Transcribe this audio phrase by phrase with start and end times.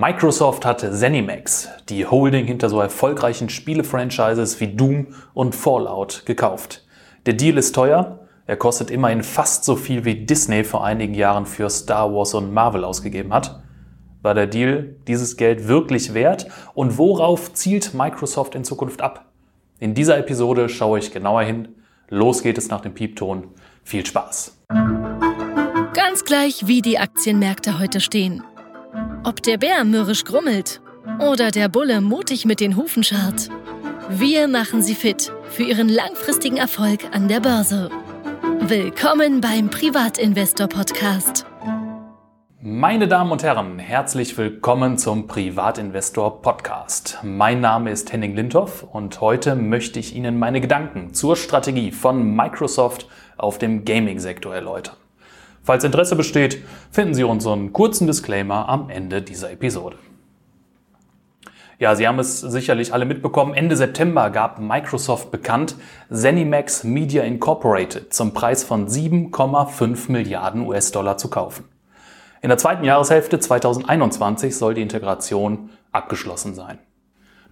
[0.00, 6.86] Microsoft hat ZeniMax, die Holding hinter so erfolgreichen Spiele-Franchises wie Doom und Fallout, gekauft.
[7.26, 11.44] Der Deal ist teuer, er kostet immerhin fast so viel wie Disney vor einigen Jahren
[11.44, 13.62] für Star Wars und Marvel ausgegeben hat.
[14.22, 19.26] War der Deal dieses Geld wirklich wert und worauf zielt Microsoft in Zukunft ab?
[19.78, 21.68] In dieser Episode schaue ich genauer hin.
[22.08, 23.48] Los geht es nach dem Piepton.
[23.84, 24.56] Viel Spaß!
[25.92, 28.42] Ganz gleich, wie die Aktienmärkte heute stehen.
[29.24, 30.80] Ob der Bär mürrisch grummelt
[31.20, 33.50] oder der Bulle mutig mit den Hufen scharrt.
[34.08, 37.88] Wir machen Sie fit für Ihren langfristigen Erfolg an der Börse.
[38.62, 41.46] Willkommen beim Privatinvestor Podcast.
[42.60, 47.18] Meine Damen und Herren, herzlich willkommen zum Privatinvestor Podcast.
[47.22, 52.34] Mein Name ist Henning Lindhoff und heute möchte ich Ihnen meine Gedanken zur Strategie von
[52.34, 54.96] Microsoft auf dem Gaming-Sektor erläutern.
[55.64, 59.96] Falls Interesse besteht, finden Sie unseren kurzen Disclaimer am Ende dieser Episode.
[61.78, 63.54] Ja, Sie haben es sicherlich alle mitbekommen.
[63.54, 65.76] Ende September gab Microsoft bekannt,
[66.10, 71.64] ZeniMax Media Incorporated zum Preis von 7,5 Milliarden US-Dollar zu kaufen.
[72.40, 76.78] In der zweiten Jahreshälfte 2021 soll die Integration abgeschlossen sein.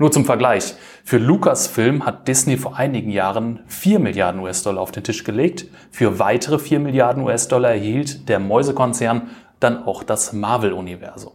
[0.01, 0.77] Nur zum Vergleich.
[1.05, 5.67] Für Lucasfilm hat Disney vor einigen Jahren 4 Milliarden US-Dollar auf den Tisch gelegt.
[5.91, 9.29] Für weitere 4 Milliarden US-Dollar erhielt der Mäusekonzern
[9.61, 11.33] dann auch das Marvel-Universum.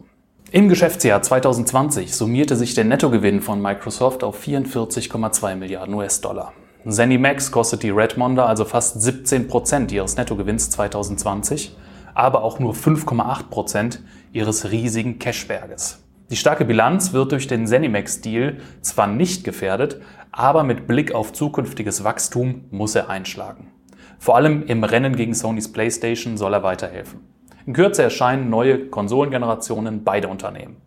[0.50, 6.52] Im Geschäftsjahr 2020 summierte sich der Nettogewinn von Microsoft auf 44,2 Milliarden US-Dollar.
[6.88, 11.76] ZeniMax kostet die Redmonder also fast 17 Prozent ihres Nettogewinns 2020
[12.14, 14.00] aber auch nur 5,8 Prozent
[14.32, 16.02] ihres riesigen Cashberges.
[16.28, 20.00] Die starke Bilanz wird durch den Zenimax-Deal zwar nicht gefährdet,
[20.32, 23.72] aber mit Blick auf zukünftiges Wachstum muss er einschlagen.
[24.18, 27.20] Vor allem im Rennen gegen Sonys PlayStation soll er weiterhelfen.
[27.64, 30.78] In Kürze erscheinen neue Konsolengenerationen beider Unternehmen.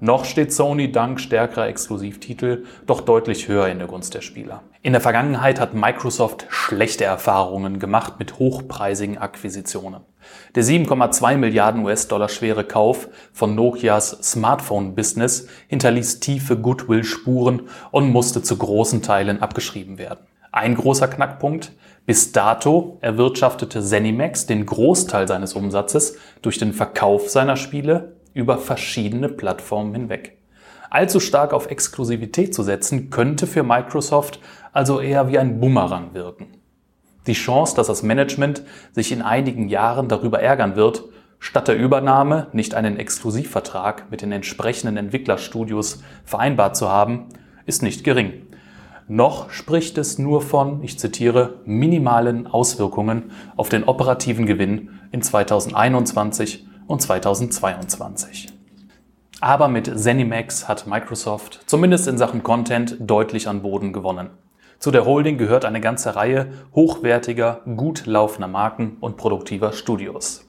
[0.00, 4.62] Noch steht Sony dank stärkerer Exklusivtitel doch deutlich höher in der Gunst der Spieler.
[4.82, 10.00] In der Vergangenheit hat Microsoft schlechte Erfahrungen gemacht mit hochpreisigen Akquisitionen.
[10.54, 18.56] Der 7,2 Milliarden US-Dollar schwere Kauf von Nokias Smartphone-Business hinterließ tiefe Goodwill-Spuren und musste zu
[18.56, 20.26] großen Teilen abgeschrieben werden.
[20.52, 21.72] Ein großer Knackpunkt.
[22.06, 29.28] Bis dato erwirtschaftete ZeniMax den Großteil seines Umsatzes durch den Verkauf seiner Spiele über verschiedene
[29.28, 30.38] Plattformen hinweg.
[30.90, 34.40] Allzu stark auf Exklusivität zu setzen, könnte für Microsoft
[34.72, 36.48] also eher wie ein Bumerang wirken.
[37.26, 41.04] Die Chance, dass das Management sich in einigen Jahren darüber ärgern wird,
[41.38, 47.26] statt der Übernahme nicht einen Exklusivvertrag mit den entsprechenden Entwicklerstudios vereinbart zu haben,
[47.66, 48.46] ist nicht gering.
[49.08, 56.68] Noch spricht es nur von, ich zitiere, minimalen Auswirkungen auf den operativen Gewinn in 2021
[56.86, 58.48] und 2022.
[59.40, 64.30] Aber mit ZeniMax hat Microsoft zumindest in Sachen Content deutlich an Boden gewonnen.
[64.80, 70.48] Zu der Holding gehört eine ganze Reihe hochwertiger, gut laufender Marken und produktiver Studios.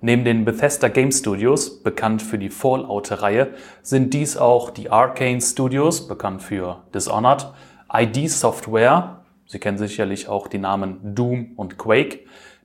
[0.00, 6.08] Neben den Bethesda Game Studios, bekannt für die Fallout-Reihe, sind dies auch die Arcane Studios,
[6.08, 7.52] bekannt für Dishonored,
[7.92, 12.24] ID Software, Sie kennen sicherlich auch die Namen Doom und Quake,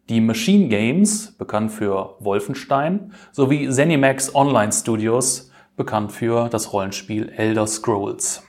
[0.10, 7.68] die Machine Games, bekannt für Wolfenstein, sowie ZeniMax Online Studios, bekannt für das Rollenspiel Elder
[7.68, 8.44] Scrolls.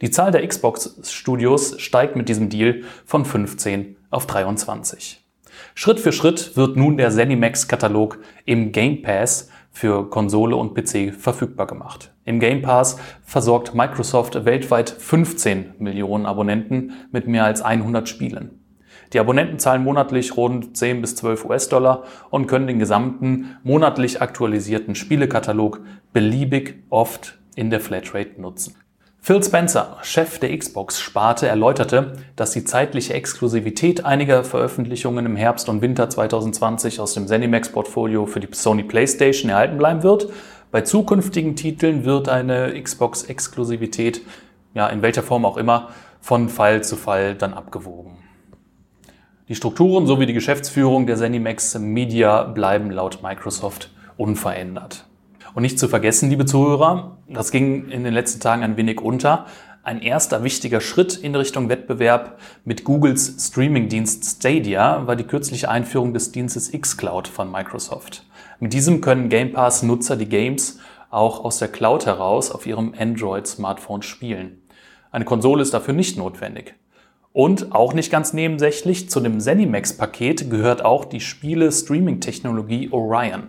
[0.00, 5.22] Die Zahl der Xbox-Studios steigt mit diesem Deal von 15 auf 23.
[5.74, 11.66] Schritt für Schritt wird nun der ZeniMax-Katalog im Game Pass für Konsole und PC verfügbar
[11.66, 12.14] gemacht.
[12.24, 18.58] Im Game Pass versorgt Microsoft weltweit 15 Millionen Abonnenten mit mehr als 100 Spielen.
[19.12, 24.94] Die Abonnenten zahlen monatlich rund 10 bis 12 US-Dollar und können den gesamten monatlich aktualisierten
[24.94, 25.82] Spielekatalog
[26.14, 28.76] beliebig oft in der Flatrate nutzen.
[29.22, 35.82] Phil Spencer, Chef der Xbox-Sparte, erläuterte, dass die zeitliche Exklusivität einiger Veröffentlichungen im Herbst und
[35.82, 40.32] Winter 2020 aus dem ZeniMax-Portfolio für die Sony PlayStation erhalten bleiben wird.
[40.70, 44.22] Bei zukünftigen Titeln wird eine Xbox-Exklusivität,
[44.72, 45.90] ja, in welcher Form auch immer,
[46.22, 48.16] von Fall zu Fall dann abgewogen.
[49.48, 55.09] Die Strukturen sowie die Geschäftsführung der ZeniMax Media bleiben laut Microsoft unverändert.
[55.54, 59.46] Und nicht zu vergessen, liebe Zuhörer, das ging in den letzten Tagen ein wenig unter.
[59.82, 66.12] Ein erster wichtiger Schritt in Richtung Wettbewerb mit Googles Streamingdienst Stadia war die kürzliche Einführung
[66.12, 68.26] des Dienstes xCloud von Microsoft.
[68.60, 70.78] Mit diesem können Game Pass Nutzer die Games
[71.10, 74.62] auch aus der Cloud heraus auf ihrem Android-Smartphone spielen.
[75.10, 76.74] Eine Konsole ist dafür nicht notwendig.
[77.32, 83.48] Und auch nicht ganz nebensächlich, zu dem ZeniMax-Paket gehört auch die Spiele-Streaming-Technologie Orion.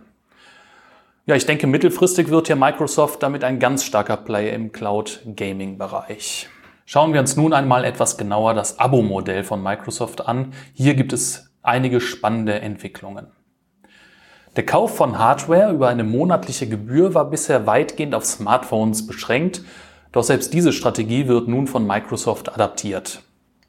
[1.28, 6.50] Ja, ich denke, mittelfristig wird hier Microsoft damit ein ganz starker Player im Cloud-Gaming-Bereich.
[6.88, 10.54] Schauen wir uns nun einmal etwas genauer das Abo-Modell von Microsoft an.
[10.74, 13.28] Hier gibt es einige spannende Entwicklungen.
[14.56, 19.62] Der Kauf von Hardware über eine monatliche Gebühr war bisher weitgehend auf Smartphones beschränkt,
[20.12, 23.22] doch selbst diese Strategie wird nun von Microsoft adaptiert.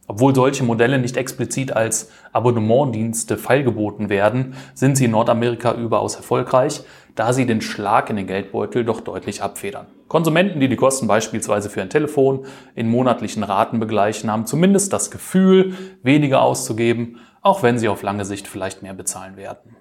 [0.08, 6.82] Obwohl solche Modelle nicht explizit als Abonnementdienste feilgeboten werden, sind sie in Nordamerika überaus erfolgreich,
[7.14, 9.86] da sie den Schlag in den Geldbeutel doch deutlich abfedern.
[10.08, 15.10] Konsumenten, die die Kosten beispielsweise für ein Telefon in monatlichen Raten begleichen, haben zumindest das
[15.10, 19.76] Gefühl, weniger auszugeben, auch wenn sie auf lange Sicht vielleicht mehr bezahlen werden.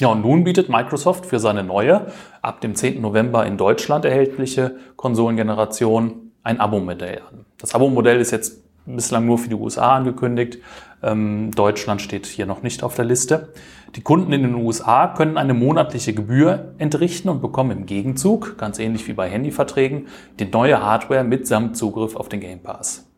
[0.00, 2.06] Ja, und nun bietet Microsoft für seine neue,
[2.40, 3.00] ab dem 10.
[3.00, 7.44] November in Deutschland erhältliche Konsolengeneration ein Abo-Modell an.
[7.58, 10.58] Das Abo-Modell ist jetzt bislang nur für die USA angekündigt.
[11.02, 13.52] Ähm, Deutschland steht hier noch nicht auf der Liste.
[13.94, 18.78] Die Kunden in den USA können eine monatliche Gebühr entrichten und bekommen im Gegenzug, ganz
[18.78, 20.06] ähnlich wie bei Handyverträgen,
[20.38, 23.11] die neue Hardware mitsamt Zugriff auf den Game Pass.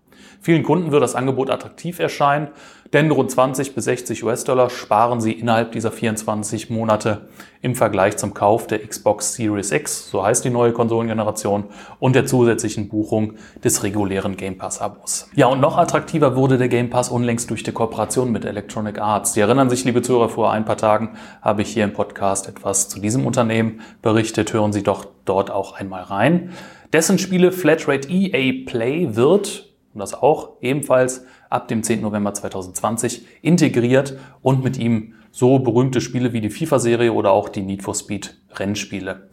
[0.45, 2.49] Vielen Kunden wird das Angebot attraktiv erscheinen,
[2.93, 7.29] denn rund 20 bis 60 US-Dollar sparen sie innerhalb dieser 24 Monate
[7.63, 11.65] im Vergleich zum Kauf der Xbox Series X, so heißt die neue Konsolengeneration,
[11.99, 15.31] und der zusätzlichen Buchung des regulären Game Pass-Abos.
[15.35, 19.33] Ja, und noch attraktiver wurde der Game Pass unlängst durch die Kooperation mit Electronic Arts.
[19.33, 22.91] Sie erinnern sich, liebe Zuhörer, vor ein paar Tagen habe ich hier im Podcast etwas
[22.91, 24.53] zu diesem Unternehmen berichtet.
[24.53, 26.51] Hören Sie doch dort auch einmal rein.
[26.93, 32.01] Dessen Spiele Flatrate EA Play wird und das auch ebenfalls ab dem 10.
[32.03, 37.63] November 2020 integriert und mit ihm so berühmte Spiele wie die FIFA-Serie oder auch die
[37.63, 39.29] Need for Speed Rennspiele.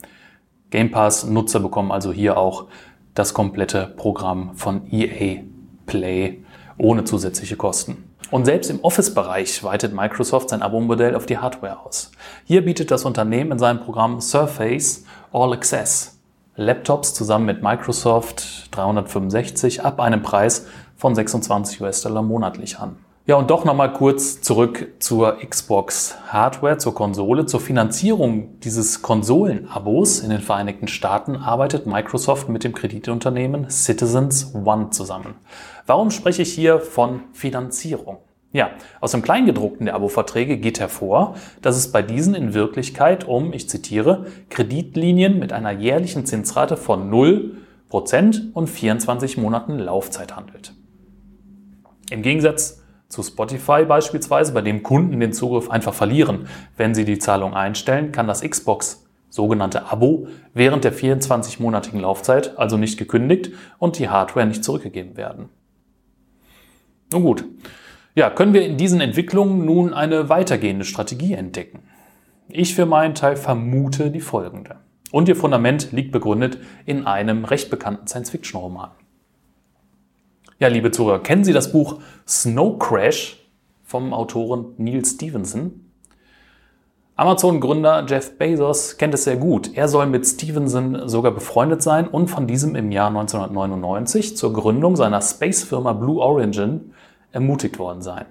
[0.69, 2.67] Game Pass-Nutzer bekommen also hier auch
[3.13, 5.41] das komplette Programm von EA
[5.85, 6.43] Play
[6.77, 8.11] ohne zusätzliche Kosten.
[8.29, 12.11] Und selbst im Office-Bereich weitet Microsoft sein Abo-Modell auf die Hardware aus.
[12.45, 15.03] Hier bietet das Unternehmen in seinem Programm Surface
[15.33, 16.20] All Access
[16.61, 22.97] Laptops zusammen mit Microsoft 365 ab einem Preis von 26 US-Dollar monatlich an.
[23.27, 27.45] Ja, und doch nochmal kurz zurück zur Xbox Hardware, zur Konsole.
[27.45, 34.89] Zur Finanzierung dieses Konsolen-Abos in den Vereinigten Staaten arbeitet Microsoft mit dem Kreditunternehmen Citizens One
[34.89, 35.35] zusammen.
[35.85, 38.17] Warum spreche ich hier von Finanzierung?
[38.53, 43.53] Ja, aus dem Kleingedruckten der Abo-Verträge geht hervor, dass es bei diesen in Wirklichkeit um,
[43.53, 50.73] ich zitiere, Kreditlinien mit einer jährlichen Zinsrate von 0% und 24 Monaten Laufzeit handelt.
[52.09, 57.19] Im Gegensatz zu Spotify beispielsweise, bei dem Kunden den Zugriff einfach verlieren, wenn sie die
[57.19, 63.97] Zahlung einstellen, kann das Xbox sogenannte Abo während der 24-monatigen Laufzeit also nicht gekündigt und
[63.97, 65.47] die Hardware nicht zurückgegeben werden.
[67.13, 67.45] Nun gut,
[68.15, 71.79] ja, können wir in diesen Entwicklungen nun eine weitergehende Strategie entdecken?
[72.49, 74.77] Ich für meinen Teil vermute die folgende.
[75.11, 78.91] Und ihr Fundament liegt begründet in einem recht bekannten Science-Fiction-Roman.
[80.59, 83.49] Ja, liebe Zuhörer, kennen Sie das Buch Snow Crash
[83.83, 85.85] vom Autoren Neil Stevenson?
[87.15, 89.75] Amazon-Gründer Jeff Bezos kennt es sehr gut.
[89.75, 94.95] Er soll mit Stevenson sogar befreundet sein und von diesem im Jahr 1999 zur Gründung
[94.95, 96.93] seiner Space-Firma Blue Origin
[97.31, 98.25] ermutigt worden sein.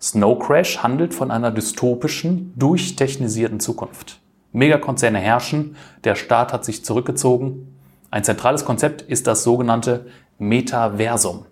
[0.00, 4.20] Snow Crash handelt von einer dystopischen, durchtechnisierten Zukunft.
[4.52, 7.76] Megakonzerne herrschen, der Staat hat sich zurückgezogen.
[8.10, 10.06] Ein zentrales Konzept ist das sogenannte
[10.38, 11.46] Metaversum.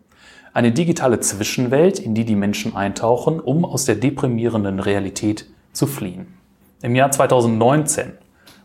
[0.53, 6.29] Eine digitale Zwischenwelt, in die die Menschen eintauchen, um aus der deprimierenden Realität zu fliehen.
[6.81, 8.13] Im Jahr 2019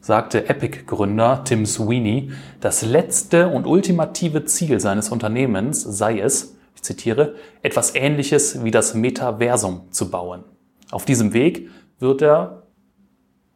[0.02, 7.36] sagte Epic-Gründer Tim Sweeney, das letzte und ultimative Ziel seines Unternehmens sei es, ich zitiere,
[7.62, 10.44] etwas Ähnliches wie das Metaversum zu bauen.
[10.92, 11.70] Auf diesem Weg
[12.00, 12.64] wird er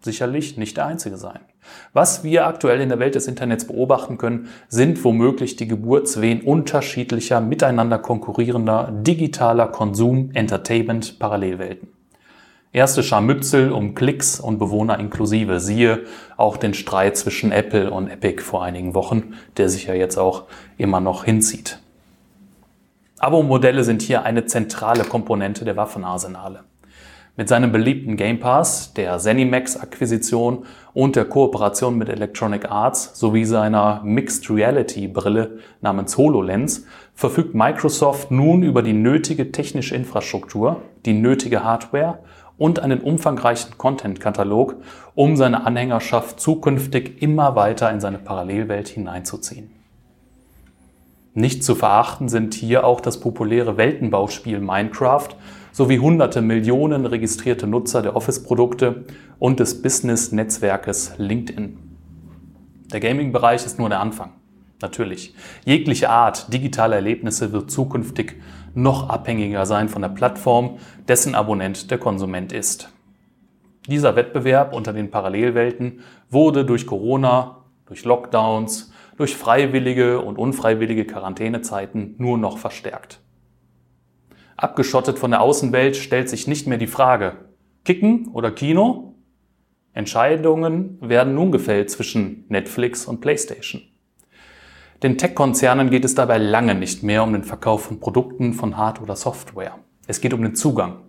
[0.02, 1.40] sicherlich nicht der Einzige sein.
[1.94, 7.40] Was wir aktuell in der Welt des Internets beobachten können, sind womöglich die Geburtswehen unterschiedlicher,
[7.40, 11.88] miteinander konkurrierender digitaler Konsum-, Entertainment-, Parallelwelten.
[12.74, 15.62] Erste Scharmützel um Klicks und Bewohner inklusive.
[15.62, 16.02] Siehe
[16.36, 20.46] auch den Streit zwischen Apple und Epic vor einigen Wochen, der sich ja jetzt auch
[20.78, 21.80] immer noch hinzieht.
[23.24, 26.66] Abo-Modelle sind hier eine zentrale Komponente der Waffenarsenale.
[27.38, 34.02] Mit seinem beliebten Game Pass, der ZeniMax-Akquisition und der Kooperation mit Electronic Arts sowie seiner
[34.04, 41.64] Mixed Reality Brille namens HoloLens verfügt Microsoft nun über die nötige technische Infrastruktur, die nötige
[41.64, 42.20] Hardware
[42.58, 44.76] und einen umfangreichen Content-Katalog,
[45.16, 49.83] um seine Anhängerschaft zukünftig immer weiter in seine Parallelwelt hineinzuziehen.
[51.36, 55.30] Nicht zu verachten sind hier auch das populäre Weltenbauspiel Minecraft
[55.72, 59.06] sowie hunderte Millionen registrierte Nutzer der Office-Produkte
[59.40, 61.80] und des Business-Netzwerkes LinkedIn.
[62.92, 64.34] Der Gaming-Bereich ist nur der Anfang.
[64.80, 65.34] Natürlich.
[65.66, 68.36] Jegliche Art digitaler Erlebnisse wird zukünftig
[68.76, 72.90] noch abhängiger sein von der Plattform, dessen Abonnent der Konsument ist.
[73.88, 82.16] Dieser Wettbewerb unter den Parallelwelten wurde durch Corona, durch Lockdowns, durch freiwillige und unfreiwillige Quarantänezeiten
[82.18, 83.20] nur noch verstärkt.
[84.58, 87.38] Abgeschottet von der Außenwelt stellt sich nicht mehr die Frage,
[87.86, 89.16] Kicken oder Kino?
[89.94, 93.82] Entscheidungen werden nun gefällt zwischen Netflix und PlayStation.
[95.04, 99.02] Den Tech-Konzernen geht es dabei lange nicht mehr um den Verkauf von Produkten von Hard-
[99.02, 99.78] oder Software.
[100.08, 101.02] Es geht um den Zugang.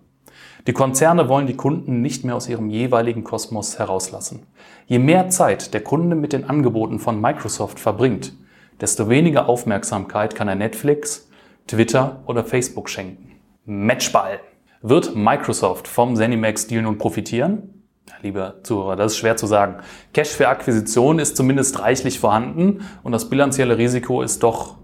[0.67, 4.47] Die Konzerne wollen die Kunden nicht mehr aus ihrem jeweiligen Kosmos herauslassen.
[4.87, 8.33] Je mehr Zeit der Kunde mit den Angeboten von Microsoft verbringt,
[8.81, 11.29] desto weniger Aufmerksamkeit kann er Netflix,
[11.67, 13.33] Twitter oder Facebook schenken.
[13.65, 14.39] Matchball.
[14.81, 17.83] Wird Microsoft vom Zenimax-Deal nun profitieren?
[18.21, 19.77] Liebe Zuhörer, das ist schwer zu sagen.
[20.13, 24.77] Cash für Akquisition ist zumindest reichlich vorhanden und das bilanzielle Risiko ist doch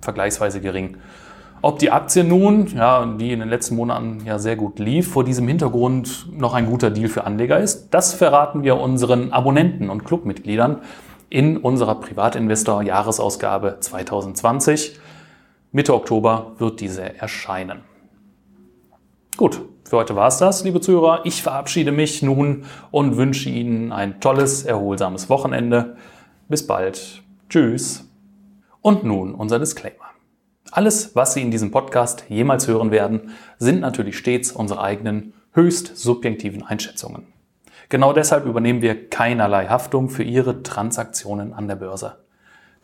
[0.00, 0.96] vergleichsweise gering.
[1.62, 5.24] Ob die Aktie nun, ja, die in den letzten Monaten ja sehr gut lief, vor
[5.24, 10.04] diesem Hintergrund noch ein guter Deal für Anleger ist, das verraten wir unseren Abonnenten und
[10.04, 10.82] Clubmitgliedern
[11.28, 15.00] in unserer Privatinvestor-Jahresausgabe 2020.
[15.72, 17.80] Mitte Oktober wird diese erscheinen.
[19.36, 21.20] Gut, für heute war es das, liebe Zuhörer.
[21.24, 25.96] Ich verabschiede mich nun und wünsche Ihnen ein tolles, erholsames Wochenende.
[26.48, 27.22] Bis bald.
[27.48, 28.08] Tschüss.
[28.80, 30.05] Und nun unser Disclaimer.
[30.72, 35.96] Alles, was Sie in diesem Podcast jemals hören werden, sind natürlich stets unsere eigenen höchst
[35.96, 37.26] subjektiven Einschätzungen.
[37.88, 42.18] Genau deshalb übernehmen wir keinerlei Haftung für Ihre Transaktionen an der Börse.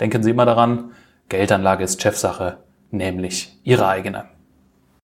[0.01, 0.93] Denken Sie immer daran,
[1.29, 2.59] Geldanlage ist Chefsache,
[2.91, 4.32] nämlich Ihre eigene.